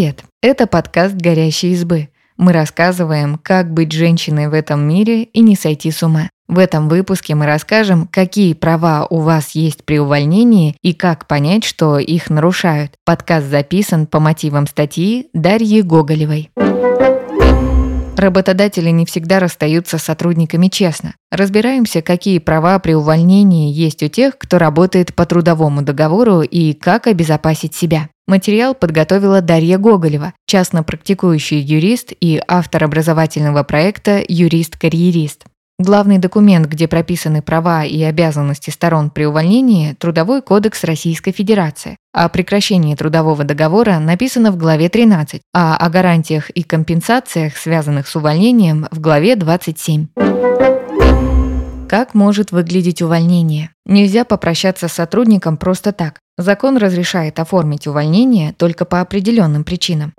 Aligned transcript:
Привет! 0.00 0.24
Это 0.40 0.66
подкаст 0.66 1.14
«Горящие 1.14 1.72
избы». 1.72 2.08
Мы 2.38 2.54
рассказываем, 2.54 3.36
как 3.36 3.70
быть 3.70 3.92
женщиной 3.92 4.48
в 4.48 4.54
этом 4.54 4.80
мире 4.80 5.24
и 5.24 5.40
не 5.40 5.56
сойти 5.56 5.90
с 5.90 6.02
ума. 6.02 6.30
В 6.48 6.58
этом 6.58 6.88
выпуске 6.88 7.34
мы 7.34 7.44
расскажем, 7.44 8.08
какие 8.10 8.54
права 8.54 9.06
у 9.10 9.18
вас 9.20 9.50
есть 9.50 9.84
при 9.84 9.98
увольнении 9.98 10.74
и 10.80 10.94
как 10.94 11.26
понять, 11.26 11.64
что 11.64 11.98
их 11.98 12.30
нарушают. 12.30 12.92
Подкаст 13.04 13.48
записан 13.48 14.06
по 14.06 14.20
мотивам 14.20 14.66
статьи 14.66 15.28
Дарьи 15.34 15.82
Гоголевой. 15.82 16.48
Работодатели 18.20 18.90
не 18.90 19.06
всегда 19.06 19.40
расстаются 19.40 19.96
с 19.96 20.02
сотрудниками 20.02 20.68
честно. 20.68 21.14
Разбираемся, 21.30 22.02
какие 22.02 22.38
права 22.38 22.78
при 22.78 22.92
увольнении 22.92 23.72
есть 23.72 24.02
у 24.02 24.08
тех, 24.08 24.36
кто 24.36 24.58
работает 24.58 25.14
по 25.14 25.24
трудовому 25.24 25.80
договору 25.80 26.42
и 26.42 26.74
как 26.74 27.06
обезопасить 27.06 27.74
себя. 27.74 28.10
Материал 28.28 28.74
подготовила 28.74 29.40
Дарья 29.40 29.78
Гоголева, 29.78 30.34
частно 30.46 30.82
практикующий 30.82 31.60
юрист 31.60 32.12
и 32.20 32.42
автор 32.46 32.84
образовательного 32.84 33.62
проекта 33.62 34.22
«Юрист-карьерист». 34.28 35.46
Главный 35.80 36.18
документ, 36.18 36.66
где 36.66 36.86
прописаны 36.86 37.40
права 37.40 37.86
и 37.86 38.02
обязанности 38.02 38.68
сторон 38.68 39.08
при 39.08 39.24
увольнении– 39.24 39.94
Трудовой 39.98 40.42
кодекс 40.42 40.84
Российской 40.84 41.32
Федерации. 41.32 41.96
О 42.12 42.28
прекращении 42.28 42.94
трудового 42.94 43.44
договора 43.44 43.98
написано 43.98 44.52
в 44.52 44.58
главе 44.58 44.90
13, 44.90 45.40
а 45.54 45.78
о 45.78 45.88
гарантиях 45.88 46.50
и 46.50 46.64
компенсациях, 46.64 47.56
связанных 47.56 48.08
с 48.08 48.14
увольнением, 48.14 48.88
в 48.90 49.00
главе 49.00 49.36
27. 49.36 50.08
Как 51.88 52.12
может 52.12 52.52
выглядеть 52.52 53.00
увольнение? 53.00 53.70
Нельзя 53.86 54.26
попрощаться 54.26 54.86
с 54.86 54.92
сотрудником 54.92 55.56
просто 55.56 55.92
так. 55.92 56.18
Закон 56.36 56.76
разрешает 56.76 57.40
оформить 57.40 57.86
увольнение 57.86 58.52
только 58.52 58.84
по 58.84 59.00
определенным 59.00 59.64
причинам. 59.64 60.12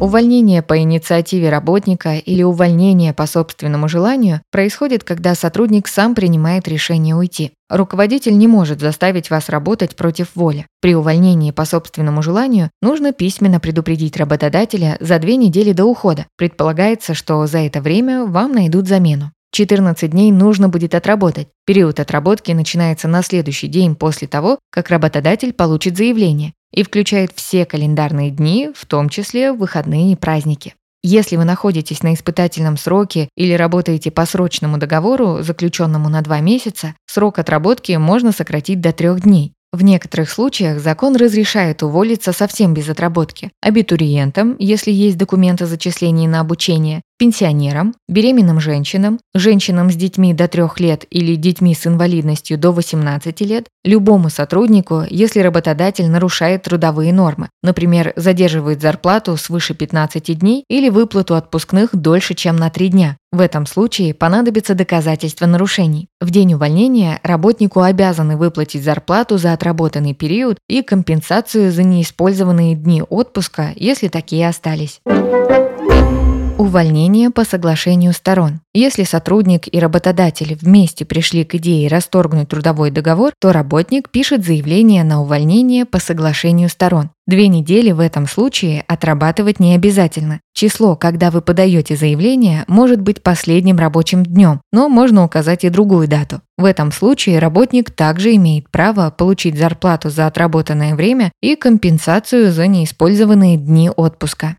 Увольнение 0.00 0.60
по 0.60 0.76
инициативе 0.76 1.50
работника 1.50 2.16
или 2.16 2.42
увольнение 2.42 3.14
по 3.14 3.26
собственному 3.26 3.88
желанию 3.88 4.40
происходит, 4.50 5.04
когда 5.04 5.36
сотрудник 5.36 5.86
сам 5.86 6.16
принимает 6.16 6.66
решение 6.66 7.14
уйти. 7.14 7.52
Руководитель 7.70 8.36
не 8.36 8.48
может 8.48 8.80
заставить 8.80 9.30
вас 9.30 9.48
работать 9.48 9.94
против 9.94 10.34
воли. 10.34 10.66
При 10.80 10.96
увольнении 10.96 11.52
по 11.52 11.64
собственному 11.64 12.22
желанию 12.22 12.70
нужно 12.82 13.12
письменно 13.12 13.60
предупредить 13.60 14.16
работодателя 14.16 14.96
за 14.98 15.18
две 15.20 15.36
недели 15.36 15.72
до 15.72 15.84
ухода. 15.84 16.26
Предполагается, 16.36 17.14
что 17.14 17.46
за 17.46 17.58
это 17.58 17.80
время 17.80 18.24
вам 18.26 18.52
найдут 18.52 18.88
замену. 18.88 19.30
14 19.52 20.10
дней 20.10 20.32
нужно 20.32 20.68
будет 20.68 20.96
отработать. 20.96 21.46
Период 21.64 22.00
отработки 22.00 22.50
начинается 22.50 23.06
на 23.06 23.22
следующий 23.22 23.68
день 23.68 23.94
после 23.94 24.26
того, 24.26 24.58
как 24.70 24.90
работодатель 24.90 25.52
получит 25.52 25.96
заявление 25.96 26.52
и 26.74 26.82
включает 26.82 27.32
все 27.34 27.64
календарные 27.64 28.30
дни, 28.30 28.70
в 28.74 28.84
том 28.86 29.08
числе 29.08 29.52
выходные 29.52 30.12
и 30.12 30.16
праздники. 30.16 30.74
Если 31.06 31.36
вы 31.36 31.44
находитесь 31.44 32.02
на 32.02 32.14
испытательном 32.14 32.78
сроке 32.78 33.28
или 33.36 33.52
работаете 33.52 34.10
по 34.10 34.24
срочному 34.24 34.78
договору, 34.78 35.42
заключенному 35.42 36.08
на 36.08 36.22
два 36.22 36.40
месяца, 36.40 36.94
срок 37.06 37.38
отработки 37.38 37.92
можно 37.92 38.32
сократить 38.32 38.80
до 38.80 38.92
трех 38.92 39.20
дней. 39.20 39.52
В 39.74 39.82
некоторых 39.82 40.30
случаях 40.30 40.80
закон 40.80 41.16
разрешает 41.16 41.82
уволиться 41.82 42.32
совсем 42.32 42.74
без 42.74 42.88
отработки. 42.88 43.50
Абитуриентам, 43.60 44.56
если 44.58 44.92
есть 44.92 45.18
документы 45.18 45.64
о 45.64 45.66
зачислении 45.66 46.28
на 46.28 46.40
обучение, 46.40 47.02
пенсионерам, 47.18 47.94
беременным 48.08 48.60
женщинам, 48.60 49.18
женщинам 49.34 49.90
с 49.90 49.94
детьми 49.94 50.34
до 50.34 50.48
3 50.48 50.64
лет 50.78 51.04
или 51.10 51.36
детьми 51.36 51.74
с 51.74 51.86
инвалидностью 51.86 52.58
до 52.58 52.72
18 52.72 53.40
лет, 53.42 53.66
любому 53.84 54.30
сотруднику, 54.30 55.02
если 55.08 55.40
работодатель 55.40 56.08
нарушает 56.08 56.62
трудовые 56.62 57.12
нормы, 57.12 57.48
например, 57.62 58.12
задерживает 58.16 58.82
зарплату 58.82 59.36
свыше 59.36 59.74
15 59.74 60.38
дней 60.38 60.64
или 60.68 60.88
выплату 60.88 61.34
отпускных 61.34 61.94
дольше, 61.94 62.34
чем 62.34 62.56
на 62.56 62.70
3 62.70 62.88
дня. 62.88 63.16
В 63.32 63.40
этом 63.40 63.66
случае 63.66 64.14
понадобится 64.14 64.76
доказательство 64.76 65.46
нарушений. 65.46 66.06
В 66.20 66.30
день 66.30 66.54
увольнения 66.54 67.18
работнику 67.24 67.80
обязаны 67.80 68.36
выплатить 68.36 68.84
зарплату 68.84 69.38
за 69.38 69.52
отработанный 69.52 70.14
период 70.14 70.58
и 70.68 70.82
компенсацию 70.82 71.72
за 71.72 71.82
неиспользованные 71.82 72.76
дни 72.76 73.02
отпуска, 73.02 73.72
если 73.74 74.06
такие 74.06 74.48
остались. 74.48 75.00
Увольнение 76.56 77.30
по 77.30 77.44
соглашению 77.44 78.12
сторон. 78.12 78.60
Если 78.72 79.02
сотрудник 79.02 79.66
и 79.72 79.80
работодатель 79.80 80.54
вместе 80.54 81.04
пришли 81.04 81.44
к 81.44 81.56
идее 81.56 81.88
расторгнуть 81.88 82.48
трудовой 82.48 82.92
договор, 82.92 83.32
то 83.40 83.50
работник 83.50 84.08
пишет 84.08 84.44
заявление 84.44 85.02
на 85.02 85.20
увольнение 85.20 85.84
по 85.84 85.98
соглашению 85.98 86.68
сторон. 86.68 87.10
Две 87.26 87.48
недели 87.48 87.90
в 87.90 87.98
этом 87.98 88.28
случае 88.28 88.84
отрабатывать 88.86 89.58
не 89.58 89.74
обязательно. 89.74 90.40
Число, 90.52 90.94
когда 90.94 91.32
вы 91.32 91.42
подаете 91.42 91.96
заявление, 91.96 92.64
может 92.68 93.00
быть 93.00 93.20
последним 93.20 93.78
рабочим 93.78 94.22
днем, 94.22 94.60
но 94.72 94.88
можно 94.88 95.24
указать 95.24 95.64
и 95.64 95.70
другую 95.70 96.06
дату. 96.06 96.40
В 96.56 96.66
этом 96.66 96.92
случае 96.92 97.40
работник 97.40 97.90
также 97.90 98.32
имеет 98.36 98.70
право 98.70 99.10
получить 99.10 99.58
зарплату 99.58 100.08
за 100.08 100.28
отработанное 100.28 100.94
время 100.94 101.32
и 101.42 101.56
компенсацию 101.56 102.52
за 102.52 102.68
неиспользованные 102.68 103.56
дни 103.56 103.90
отпуска. 103.90 104.56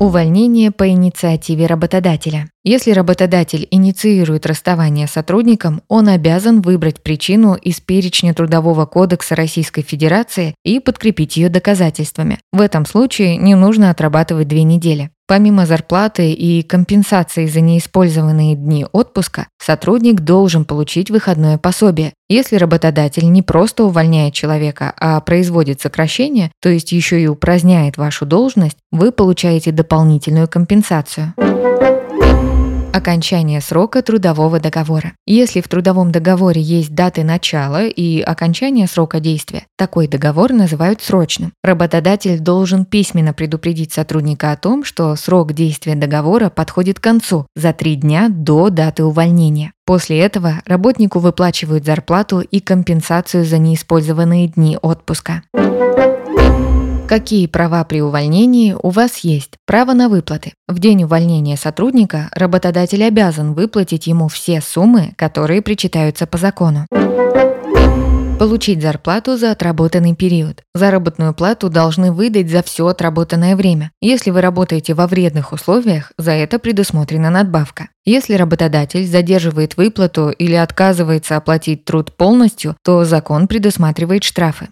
Увольнение 0.00 0.70
по 0.70 0.88
инициативе 0.88 1.66
работодателя. 1.66 2.48
Если 2.64 2.90
работодатель 2.90 3.68
инициирует 3.70 4.44
расставание 4.44 5.06
с 5.06 5.12
сотрудником, 5.12 5.82
он 5.88 6.08
обязан 6.08 6.60
выбрать 6.60 7.00
причину 7.00 7.54
из 7.54 7.80
перечня 7.80 8.34
Трудового 8.34 8.84
кодекса 8.84 9.36
Российской 9.36 9.82
Федерации 9.82 10.54
и 10.64 10.80
подкрепить 10.80 11.36
ее 11.36 11.50
доказательствами. 11.50 12.40
В 12.52 12.60
этом 12.60 12.84
случае 12.84 13.36
не 13.36 13.54
нужно 13.54 13.90
отрабатывать 13.90 14.48
две 14.48 14.64
недели. 14.64 15.10
Помимо 15.28 15.66
зарплаты 15.66 16.32
и 16.32 16.62
компенсации 16.62 17.46
за 17.46 17.60
неиспользованные 17.60 18.56
дни 18.56 18.86
отпуска, 18.90 19.46
сотрудник 19.62 20.20
должен 20.20 20.64
получить 20.64 21.10
выходное 21.10 21.58
пособие. 21.58 22.14
Если 22.30 22.56
работодатель 22.56 23.30
не 23.30 23.42
просто 23.42 23.84
увольняет 23.84 24.32
человека, 24.32 24.92
а 24.96 25.20
производит 25.20 25.82
сокращение, 25.82 26.50
то 26.60 26.70
есть 26.70 26.92
еще 26.92 27.22
и 27.22 27.28
упраздняет 27.28 27.98
вашу 27.98 28.26
должность, 28.26 28.78
вы 28.90 29.12
получаете 29.12 29.70
дополнительную 29.70 30.48
компенсацию. 30.48 31.34
Окончание 32.98 33.60
срока 33.60 34.02
трудового 34.02 34.58
договора. 34.58 35.12
Если 35.24 35.60
в 35.60 35.68
трудовом 35.68 36.10
договоре 36.10 36.60
есть 36.60 36.96
даты 36.96 37.22
начала 37.22 37.86
и 37.86 38.20
окончания 38.20 38.88
срока 38.88 39.20
действия, 39.20 39.66
такой 39.76 40.08
договор 40.08 40.52
называют 40.52 41.00
срочным. 41.00 41.52
Работодатель 41.62 42.40
должен 42.40 42.84
письменно 42.84 43.32
предупредить 43.32 43.92
сотрудника 43.92 44.50
о 44.50 44.56
том, 44.56 44.82
что 44.82 45.14
срок 45.14 45.52
действия 45.52 45.94
договора 45.94 46.50
подходит 46.50 46.98
к 46.98 47.04
концу 47.04 47.46
за 47.54 47.72
три 47.72 47.94
дня 47.94 48.30
до 48.30 48.68
даты 48.68 49.04
увольнения. 49.04 49.70
После 49.86 50.18
этого 50.18 50.54
работнику 50.66 51.20
выплачивают 51.20 51.84
зарплату 51.84 52.40
и 52.40 52.58
компенсацию 52.58 53.44
за 53.44 53.58
неиспользованные 53.58 54.48
дни 54.48 54.76
отпуска. 54.82 55.44
Какие 57.08 57.46
права 57.46 57.84
при 57.84 58.02
увольнении 58.02 58.76
у 58.82 58.90
вас 58.90 59.20
есть? 59.20 59.52
Право 59.66 59.94
на 59.94 60.10
выплаты. 60.10 60.52
В 60.68 60.78
день 60.78 61.04
увольнения 61.04 61.56
сотрудника 61.56 62.28
работодатель 62.32 63.02
обязан 63.02 63.54
выплатить 63.54 64.06
ему 64.06 64.28
все 64.28 64.60
суммы, 64.60 65.14
которые 65.16 65.62
причитаются 65.62 66.26
по 66.26 66.36
закону. 66.36 66.86
Получить 68.38 68.82
зарплату 68.82 69.38
за 69.38 69.52
отработанный 69.52 70.14
период. 70.14 70.62
Заработную 70.74 71.32
плату 71.32 71.70
должны 71.70 72.12
выдать 72.12 72.50
за 72.50 72.62
все 72.62 72.86
отработанное 72.86 73.56
время. 73.56 73.90
Если 74.02 74.30
вы 74.30 74.42
работаете 74.42 74.92
во 74.92 75.06
вредных 75.06 75.54
условиях, 75.54 76.12
за 76.18 76.32
это 76.32 76.58
предусмотрена 76.58 77.30
надбавка. 77.30 77.88
Если 78.04 78.34
работодатель 78.34 79.06
задерживает 79.06 79.78
выплату 79.78 80.28
или 80.28 80.54
отказывается 80.54 81.38
оплатить 81.38 81.86
труд 81.86 82.14
полностью, 82.14 82.76
то 82.84 83.04
закон 83.04 83.48
предусматривает 83.48 84.24
штрафы 84.24 84.68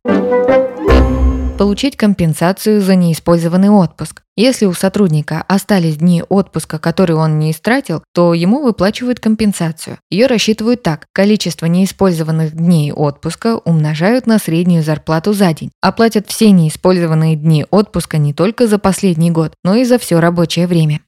получить 1.57 1.97
компенсацию 1.97 2.81
за 2.81 2.95
неиспользованный 2.95 3.71
отпуск. 3.71 4.23
Если 4.37 4.67
у 4.67 4.75
сотрудника 4.75 5.43
остались 5.49 5.97
дни 5.97 6.23
отпуска, 6.29 6.79
которые 6.79 7.17
он 7.17 7.39
не 7.39 7.51
истратил, 7.51 8.03
то 8.13 8.35
ему 8.35 8.63
выплачивают 8.63 9.21
компенсацию. 9.21 9.99
Ее 10.11 10.27
рассчитывают 10.27 10.83
так. 10.83 11.07
Количество 11.15 11.67
неиспользованных 11.67 12.55
дней 12.55 12.93
отпуска 12.93 13.57
умножают 13.57 14.27
на 14.27 14.39
среднюю 14.39 14.83
зарплату 14.83 15.33
за 15.33 15.53
день. 15.55 15.71
Оплатят 15.81 16.27
все 16.29 16.51
неиспользованные 16.51 17.37
дни 17.37 17.65
отпуска 17.71 18.19
не 18.19 18.35
только 18.35 18.67
за 18.67 18.79
последний 18.79 19.31
год, 19.31 19.55
но 19.65 19.75
и 19.75 19.85
за 19.85 19.99
все 19.99 20.21
рабочее 20.21 20.67
время. 20.67 21.01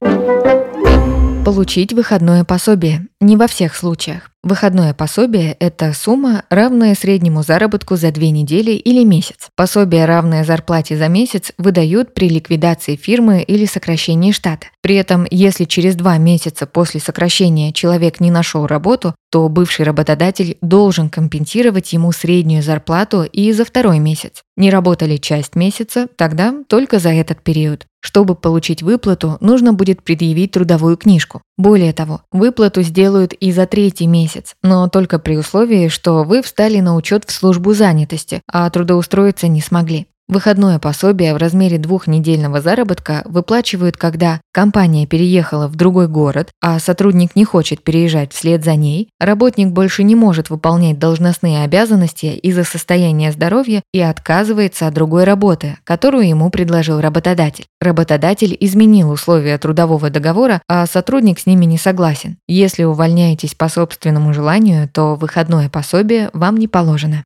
Получить 1.45 1.93
выходное 1.93 2.43
пособие. 2.43 3.08
Не 3.21 3.35
во 3.35 3.47
всех 3.47 3.75
случаях. 3.75 4.31
Выходное 4.41 4.93
пособие– 4.93 5.57
это 5.59 5.91
сумма, 5.91 6.45
равная 6.49 6.95
среднему 6.95 7.43
заработку 7.43 7.97
за 7.97 8.09
две 8.13 8.29
недели 8.31 8.71
или 8.71 9.03
месяц. 9.03 9.49
Пособие, 9.57 10.05
равное 10.05 10.45
зарплате 10.45 10.95
за 10.95 11.09
месяц, 11.09 11.51
выдают 11.57 12.13
при 12.13 12.29
ликвидации 12.29 12.95
фирмы 12.95 13.41
или 13.41 13.65
сокращении 13.65 14.31
штата. 14.31 14.67
При 14.81 14.95
этом, 14.95 15.27
если 15.29 15.65
через 15.65 15.95
два 15.95 16.17
месяца 16.17 16.65
после 16.65 17.01
сокращения 17.01 17.73
человек 17.73 18.21
не 18.21 18.31
нашел 18.31 18.65
работу, 18.65 19.13
то 19.29 19.49
бывший 19.49 19.83
работодатель 19.83 20.57
должен 20.61 21.09
компенсировать 21.09 21.91
ему 21.91 22.13
среднюю 22.13 22.63
зарплату 22.63 23.23
и 23.23 23.51
за 23.51 23.65
второй 23.65 23.99
месяц. 23.99 24.41
Не 24.55 24.71
работали 24.71 25.17
часть 25.17 25.55
месяца, 25.55 26.07
тогда 26.15 26.53
только 26.67 26.99
за 26.99 27.09
этот 27.09 27.41
период. 27.41 27.85
Чтобы 28.01 28.35
получить 28.35 28.81
выплату, 28.81 29.37
нужно 29.41 29.73
будет 29.73 30.03
предъявить 30.03 30.51
трудовую 30.51 30.95
книжку. 30.95 31.41
Более 31.57 31.91
того, 31.91 32.21
выплату 32.31 32.81
сделают 33.09 33.33
и 33.33 33.51
за 33.51 33.65
третий 33.65 34.05
месяц, 34.05 34.55
но 34.61 34.87
только 34.87 35.17
при 35.17 35.35
условии, 35.35 35.87
что 35.87 36.23
вы 36.23 36.43
встали 36.43 36.79
на 36.79 36.95
учет 36.95 37.25
в 37.25 37.31
службу 37.31 37.73
занятости, 37.73 38.43
а 38.47 38.69
трудоустроиться 38.69 39.47
не 39.47 39.61
смогли. 39.61 40.05
Выходное 40.29 40.77
пособие 40.77 41.33
в 41.33 41.37
размере 41.37 41.79
двухнедельного 41.79 42.61
заработка 42.61 43.23
выплачивают, 43.25 43.97
когда 43.97 44.41
компания 44.53 45.07
переехала 45.07 45.67
в 45.67 45.75
другой 45.75 46.07
город, 46.07 46.51
а 46.61 46.77
сотрудник 46.77 47.35
не 47.35 47.45
хочет 47.45 47.83
переезжать 47.83 48.31
вслед 48.31 48.63
за 48.63 48.75
ней, 48.75 49.09
работник 49.19 49.69
больше 49.69 50.03
не 50.03 50.13
может 50.13 50.51
выполнять 50.51 50.99
должностные 50.99 51.63
обязанности 51.63 52.27
из-за 52.27 52.63
состояния 52.63 53.31
здоровья 53.31 53.81
и 53.91 53.99
отказывается 54.01 54.85
от 54.85 54.93
другой 54.93 55.23
работы, 55.23 55.77
которую 55.83 56.27
ему 56.27 56.51
предложил 56.51 57.01
работодатель. 57.01 57.65
Работодатель 57.81 58.55
изменил 58.59 59.09
условия 59.09 59.57
трудового 59.57 60.11
договора, 60.11 60.61
а 60.69 60.85
сотрудник 60.85 61.39
с 61.39 61.47
ними 61.47 61.65
не 61.65 61.79
согласен. 61.79 62.37
Если 62.47 62.83
увольняетесь 62.83 63.55
по 63.55 63.67
собственному 63.67 64.31
желанию, 64.35 64.87
то 64.93 65.15
выходное 65.15 65.69
пособие 65.69 66.29
вам 66.33 66.57
не 66.57 66.67
положено 66.67 67.23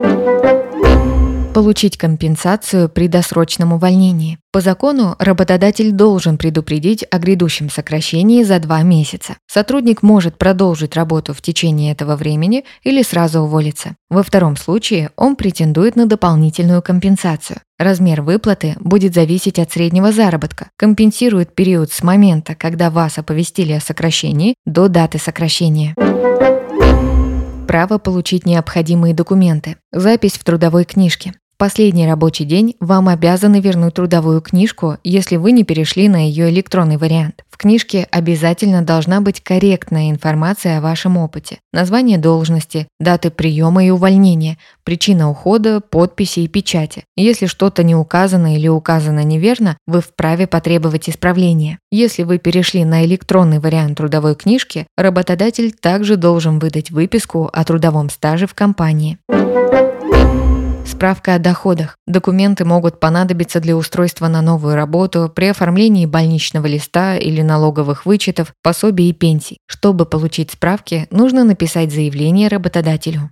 получить 1.54 1.98
компенсацию 1.98 2.90
при 2.90 3.08
досрочном 3.08 3.74
увольнении. 3.74 4.40
По 4.52 4.60
закону 4.60 5.16
работодатель 5.20 5.92
должен 5.92 6.38
предупредить 6.38 7.06
о 7.10 7.20
грядущем 7.20 7.70
сокращении 7.70 8.44
за 8.44 8.60
два 8.60 8.82
месяца. 8.82 9.38
Сотрудник 9.48 10.02
может 10.02 10.38
продолжить 10.38 10.96
работу 10.96 11.34
в 11.34 11.42
течение 11.42 11.92
этого 11.92 12.16
времени 12.16 12.66
или 12.84 13.04
сразу 13.04 13.42
уволиться. 13.42 13.96
Во 14.10 14.24
втором 14.24 14.58
случае 14.58 15.12
он 15.16 15.36
претендует 15.36 15.96
на 15.96 16.08
дополнительную 16.08 16.82
компенсацию. 16.82 17.60
Размер 17.78 18.22
выплаты 18.22 18.76
будет 18.80 19.14
зависеть 19.14 19.60
от 19.60 19.72
среднего 19.72 20.12
заработка. 20.12 20.70
Компенсирует 20.78 21.54
период 21.54 21.92
с 21.92 22.04
момента, 22.04 22.56
когда 22.56 22.90
вас 22.90 23.18
оповестили 23.18 23.74
о 23.74 23.80
сокращении, 23.80 24.56
до 24.66 24.88
даты 24.88 25.20
сокращения 25.20 25.96
право 27.74 27.98
получить 27.98 28.46
необходимые 28.46 29.16
документы, 29.16 29.78
запись 29.92 30.34
в 30.34 30.44
трудовой 30.44 30.86
книжке, 30.86 31.34
последний 31.64 32.06
рабочий 32.06 32.44
день 32.44 32.76
вам 32.82 33.08
обязаны 33.08 33.62
вернуть 33.62 33.94
трудовую 33.94 34.42
книжку, 34.42 34.98
если 35.06 35.38
вы 35.38 35.54
не 35.54 35.64
перешли 35.64 36.10
на 36.10 36.18
ее 36.18 36.50
электронный 36.50 36.98
вариант. 36.98 37.46
В 37.50 37.56
книжке 37.56 38.06
обязательно 38.12 38.82
должна 38.82 39.22
быть 39.22 39.40
корректная 39.40 40.10
информация 40.10 40.78
о 40.78 40.82
вашем 40.82 41.16
опыте, 41.16 41.60
название 41.72 42.18
должности, 42.18 42.90
даты 43.00 43.32
приема 43.32 43.86
и 43.86 43.92
увольнения, 43.92 44.58
причина 44.84 45.30
ухода, 45.30 45.80
подписи 45.80 46.42
и 46.42 46.50
печати. 46.50 47.06
Если 47.16 47.46
что-то 47.46 47.82
не 47.84 47.96
указано 47.96 48.58
или 48.58 48.68
указано 48.68 49.24
неверно, 49.24 49.78
вы 49.88 50.02
вправе 50.02 50.48
потребовать 50.48 51.10
исправления. 51.10 51.80
Если 51.94 52.24
вы 52.24 52.40
перешли 52.40 52.84
на 52.84 53.06
электронный 53.06 53.60
вариант 53.60 54.00
трудовой 54.00 54.36
книжки, 54.36 54.86
работодатель 54.98 55.72
также 55.72 56.18
должен 56.18 56.60
выдать 56.60 56.92
выписку 56.92 57.50
о 57.54 57.64
трудовом 57.64 58.10
стаже 58.10 58.48
в 58.48 58.54
компании. 58.54 59.18
Справка 60.94 61.34
о 61.34 61.40
доходах. 61.40 61.98
Документы 62.06 62.66
могут 62.66 63.00
понадобиться 63.00 63.60
для 63.60 63.76
устройства 63.76 64.28
на 64.28 64.44
новую 64.44 64.76
работу, 64.76 65.30
при 65.34 65.48
оформлении 65.48 66.06
больничного 66.06 66.68
листа 66.68 67.18
или 67.18 67.42
налоговых 67.42 68.06
вычетов, 68.06 68.54
пособий 68.62 69.10
и 69.10 69.14
пенсий. 69.14 69.58
Чтобы 69.66 70.06
получить 70.06 70.52
справки, 70.52 71.08
нужно 71.10 71.46
написать 71.46 71.92
заявление 71.92 72.48
работодателю 72.48 73.28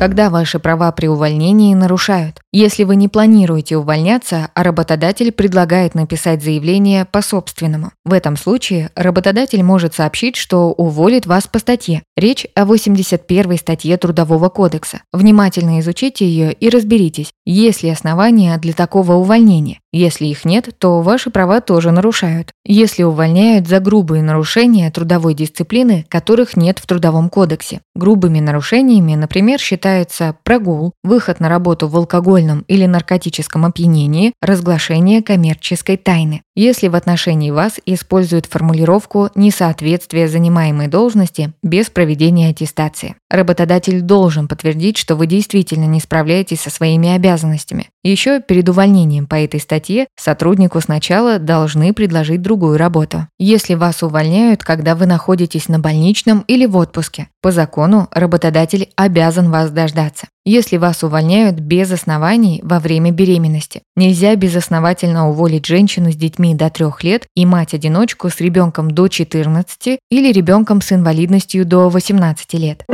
когда 0.00 0.30
ваши 0.30 0.58
права 0.58 0.90
при 0.92 1.08
увольнении 1.08 1.74
нарушают. 1.74 2.40
Если 2.52 2.84
вы 2.84 2.96
не 2.96 3.08
планируете 3.08 3.76
увольняться, 3.76 4.48
а 4.54 4.62
работодатель 4.62 5.30
предлагает 5.30 5.94
написать 5.94 6.42
заявление 6.42 7.04
по 7.04 7.20
собственному. 7.20 7.92
В 8.06 8.14
этом 8.14 8.38
случае 8.38 8.88
работодатель 8.94 9.62
может 9.62 9.92
сообщить, 9.92 10.36
что 10.36 10.72
уволит 10.72 11.26
вас 11.26 11.46
по 11.48 11.58
статье. 11.58 12.02
Речь 12.16 12.46
о 12.54 12.64
81 12.64 13.58
статье 13.58 13.98
Трудового 13.98 14.48
кодекса. 14.48 15.02
Внимательно 15.12 15.80
изучите 15.80 16.26
ее 16.26 16.50
и 16.54 16.70
разберитесь, 16.70 17.32
есть 17.44 17.82
ли 17.82 17.90
основания 17.90 18.56
для 18.56 18.72
такого 18.72 19.12
увольнения. 19.16 19.80
Если 19.92 20.26
их 20.26 20.44
нет, 20.44 20.68
то 20.78 21.02
ваши 21.02 21.30
права 21.30 21.60
тоже 21.60 21.90
нарушают. 21.90 22.52
Если 22.64 23.02
увольняют 23.02 23.66
за 23.66 23.80
грубые 23.80 24.22
нарушения 24.22 24.90
трудовой 24.90 25.34
дисциплины, 25.34 26.06
которых 26.08 26.56
нет 26.56 26.78
в 26.78 26.86
Трудовом 26.86 27.28
кодексе. 27.28 27.80
Грубыми 27.96 28.38
нарушениями, 28.40 29.16
например, 29.16 29.58
считаются 29.58 30.36
прогул, 30.44 30.92
выход 31.02 31.40
на 31.40 31.48
работу 31.48 31.88
в 31.88 31.96
алкогольном 31.96 32.64
или 32.68 32.86
наркотическом 32.86 33.64
опьянении, 33.64 34.32
разглашение 34.40 35.22
коммерческой 35.22 35.96
тайны. 35.96 36.42
Если 36.54 36.88
в 36.88 36.94
отношении 36.94 37.50
вас 37.50 37.80
используют 37.86 38.46
формулировку 38.46 39.30
«несоответствие 39.34 40.28
занимаемой 40.28 40.88
должности» 40.88 41.52
без 41.62 41.90
проведения 41.90 42.50
аттестации. 42.50 43.16
Работодатель 43.30 44.02
должен 44.02 44.46
подтвердить, 44.46 44.98
что 44.98 45.16
вы 45.16 45.26
действительно 45.26 45.84
не 45.84 46.00
справляетесь 46.00 46.60
со 46.60 46.70
своими 46.70 47.10
обязанностями. 47.10 47.88
Еще 48.02 48.40
перед 48.40 48.68
увольнением 48.68 49.26
по 49.26 49.36
этой 49.36 49.60
статье 49.60 49.79
сотруднику 50.16 50.80
сначала 50.80 51.38
должны 51.38 51.92
предложить 51.92 52.42
другую 52.42 52.76
работу. 52.76 53.26
Если 53.38 53.74
вас 53.74 54.02
увольняют, 54.02 54.62
когда 54.62 54.94
вы 54.94 55.06
находитесь 55.06 55.68
на 55.68 55.78
больничном 55.78 56.44
или 56.46 56.66
в 56.66 56.76
отпуске, 56.76 57.28
по 57.42 57.50
закону 57.50 58.08
работодатель 58.12 58.90
обязан 58.96 59.50
вас 59.50 59.70
дождаться. 59.70 60.26
Если 60.44 60.78
вас 60.78 61.02
увольняют 61.02 61.60
без 61.60 61.92
оснований 61.92 62.60
во 62.62 62.80
время 62.80 63.10
беременности, 63.10 63.82
нельзя 63.96 64.34
безосновательно 64.36 65.28
уволить 65.28 65.66
женщину 65.66 66.10
с 66.10 66.16
детьми 66.16 66.54
до 66.54 66.70
3 66.70 66.86
лет 67.02 67.26
и 67.34 67.44
мать-одиночку 67.44 68.30
с 68.30 68.40
ребенком 68.40 68.90
до 68.90 69.08
14 69.08 69.98
или 70.10 70.32
ребенком 70.32 70.80
с 70.80 70.92
инвалидностью 70.92 71.66
до 71.66 71.88
18 71.88 72.54
лет. 72.54 72.84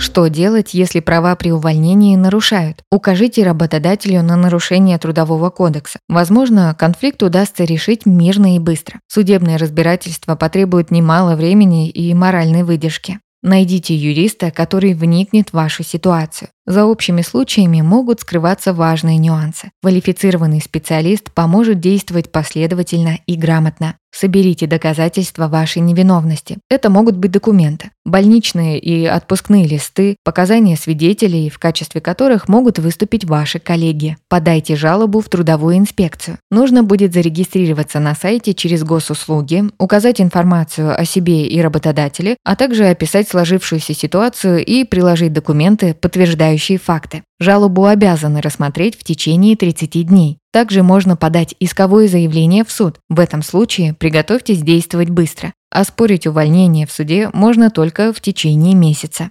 Что 0.00 0.28
делать, 0.28 0.72
если 0.72 1.00
права 1.00 1.36
при 1.36 1.52
увольнении 1.52 2.16
нарушают? 2.16 2.82
Укажите 2.90 3.44
работодателю 3.44 4.22
на 4.22 4.34
нарушение 4.34 4.96
Трудового 4.96 5.50
кодекса. 5.50 5.98
Возможно, 6.08 6.74
конфликт 6.76 7.22
удастся 7.22 7.64
решить 7.64 8.06
мирно 8.06 8.56
и 8.56 8.58
быстро. 8.58 9.00
Судебное 9.08 9.58
разбирательство 9.58 10.36
потребует 10.36 10.90
немало 10.90 11.36
времени 11.36 11.90
и 11.90 12.14
моральной 12.14 12.62
выдержки. 12.62 13.20
Найдите 13.42 13.94
юриста, 13.94 14.50
который 14.50 14.94
вникнет 14.94 15.50
в 15.50 15.54
вашу 15.54 15.82
ситуацию. 15.82 16.48
За 16.66 16.86
общими 16.86 17.20
случаями 17.20 17.82
могут 17.82 18.20
скрываться 18.20 18.72
важные 18.72 19.18
нюансы. 19.18 19.70
Квалифицированный 19.82 20.62
специалист 20.62 21.30
поможет 21.30 21.78
действовать 21.78 22.32
последовательно 22.32 23.18
и 23.26 23.36
грамотно. 23.36 23.96
Соберите 24.12 24.66
доказательства 24.66 25.48
вашей 25.48 25.80
невиновности. 25.80 26.58
Это 26.68 26.90
могут 26.90 27.16
быть 27.16 27.30
документы, 27.30 27.90
больничные 28.04 28.78
и 28.78 29.06
отпускные 29.06 29.66
листы, 29.66 30.16
показания 30.24 30.76
свидетелей, 30.76 31.48
в 31.48 31.58
качестве 31.58 32.00
которых 32.00 32.48
могут 32.48 32.78
выступить 32.78 33.24
ваши 33.24 33.58
коллеги. 33.60 34.16
Подайте 34.28 34.76
жалобу 34.76 35.20
в 35.20 35.28
трудовую 35.28 35.78
инспекцию. 35.78 36.38
Нужно 36.50 36.82
будет 36.82 37.14
зарегистрироваться 37.14 38.00
на 38.00 38.14
сайте 38.14 38.52
через 38.52 38.82
госуслуги, 38.82 39.64
указать 39.78 40.20
информацию 40.20 40.98
о 40.98 41.04
себе 41.04 41.46
и 41.46 41.60
работодателе, 41.60 42.36
а 42.44 42.56
также 42.56 42.86
описать 42.86 43.28
сложившуюся 43.28 43.94
ситуацию 43.94 44.64
и 44.64 44.84
приложить 44.84 45.32
документы, 45.32 45.94
подтверждающие 45.94 46.78
факты. 46.78 47.22
Жалобу 47.40 47.86
обязаны 47.86 48.42
рассмотреть 48.42 48.98
в 48.98 49.02
течение 49.02 49.56
30 49.56 50.06
дней. 50.06 50.36
Также 50.52 50.82
можно 50.82 51.16
подать 51.16 51.54
исковое 51.58 52.06
заявление 52.06 52.64
в 52.64 52.70
суд. 52.70 53.00
В 53.08 53.18
этом 53.18 53.42
случае 53.42 53.94
приготовьтесь 53.94 54.60
действовать 54.60 55.08
быстро. 55.08 55.54
Оспорить 55.70 56.26
увольнение 56.26 56.86
в 56.86 56.92
суде 56.92 57.30
можно 57.32 57.70
только 57.70 58.12
в 58.12 58.20
течение 58.20 58.74
месяца. 58.74 59.30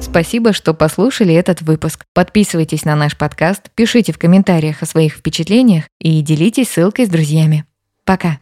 Спасибо, 0.00 0.52
что 0.52 0.74
послушали 0.74 1.34
этот 1.34 1.60
выпуск. 1.60 2.04
Подписывайтесь 2.14 2.84
на 2.84 2.94
наш 2.94 3.18
подкаст, 3.18 3.70
пишите 3.74 4.12
в 4.12 4.18
комментариях 4.18 4.80
о 4.80 4.86
своих 4.86 5.14
впечатлениях 5.14 5.84
и 5.98 6.20
делитесь 6.20 6.68
ссылкой 6.68 7.06
с 7.06 7.08
друзьями. 7.08 7.64
Пока! 8.04 8.38